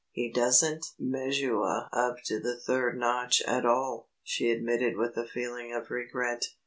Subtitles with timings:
[0.09, 5.71] "He doesn't measuah up to the third notch at all," she admitted with a feeling
[5.73, 6.43] of regret.